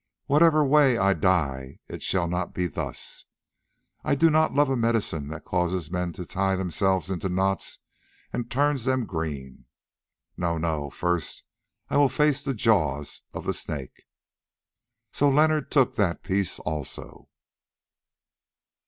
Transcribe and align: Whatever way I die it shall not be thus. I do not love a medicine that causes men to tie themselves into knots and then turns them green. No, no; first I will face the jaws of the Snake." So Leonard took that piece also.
Whatever 0.25 0.65
way 0.65 0.97
I 0.97 1.13
die 1.13 1.77
it 1.87 2.01
shall 2.01 2.27
not 2.27 2.55
be 2.55 2.65
thus. 2.65 3.27
I 4.03 4.15
do 4.15 4.31
not 4.31 4.51
love 4.51 4.67
a 4.71 4.75
medicine 4.75 5.27
that 5.27 5.45
causes 5.45 5.91
men 5.91 6.11
to 6.13 6.25
tie 6.25 6.55
themselves 6.55 7.11
into 7.11 7.29
knots 7.29 7.77
and 8.33 8.45
then 8.45 8.49
turns 8.49 8.85
them 8.85 9.05
green. 9.05 9.65
No, 10.35 10.57
no; 10.57 10.89
first 10.89 11.43
I 11.87 11.97
will 11.97 12.09
face 12.09 12.41
the 12.41 12.55
jaws 12.55 13.21
of 13.31 13.45
the 13.45 13.53
Snake." 13.53 14.05
So 15.11 15.29
Leonard 15.29 15.69
took 15.69 15.97
that 15.97 16.23
piece 16.23 16.57
also. 16.57 17.29